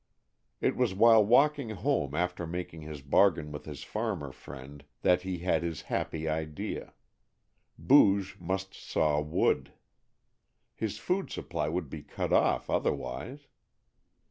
It 0.61 0.75
was 0.75 0.95
while 0.95 1.23
walking 1.23 1.69
home 1.69 2.15
after 2.15 2.47
making 2.47 2.81
his 2.81 3.03
bargain 3.03 3.51
with 3.51 3.65
his 3.65 3.83
farmer 3.83 4.31
friend 4.31 4.83
that 5.03 5.21
he 5.21 5.37
had 5.37 5.61
his 5.61 5.83
happy 5.93 6.27
idea 6.27 6.95
Booge 7.77 8.35
must 8.39 8.73
saw 8.73 9.21
wood! 9.21 9.73
His 10.73 10.97
food 10.97 11.29
supply 11.29 11.69
would 11.69 11.87
be 11.87 12.01
cut 12.01 12.33
off 12.33 12.67
otherwise! 12.67 13.45